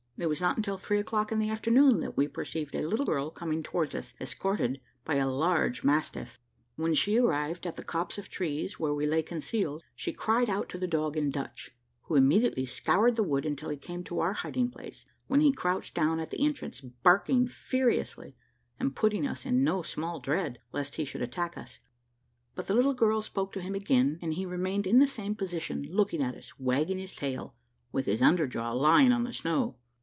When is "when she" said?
6.75-7.17